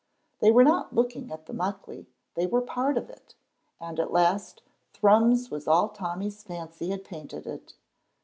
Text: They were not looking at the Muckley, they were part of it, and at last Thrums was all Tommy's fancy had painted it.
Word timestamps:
They 0.39 0.49
were 0.51 0.63
not 0.63 0.95
looking 0.95 1.31
at 1.31 1.45
the 1.45 1.53
Muckley, 1.53 2.07
they 2.33 2.47
were 2.47 2.63
part 2.63 2.97
of 2.97 3.07
it, 3.07 3.35
and 3.79 3.99
at 3.99 4.11
last 4.11 4.63
Thrums 4.93 5.51
was 5.51 5.67
all 5.67 5.89
Tommy's 5.89 6.41
fancy 6.41 6.89
had 6.89 7.03
painted 7.03 7.45
it. 7.45 7.75